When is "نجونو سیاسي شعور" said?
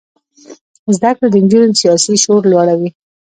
1.45-2.43